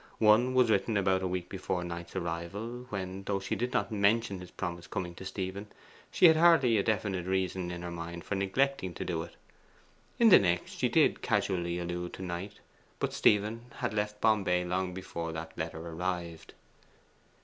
[0.17, 4.39] One was written about a week before Knight's arrival, when, though she did not mention
[4.39, 5.67] his promised coming to Stephen,
[6.09, 9.35] she had hardly a definite reason in her mind for neglecting to do it.
[10.17, 12.53] In the next she did casually allude to Knight.
[12.97, 16.55] But Stephen had left Bombay long before that letter arrived.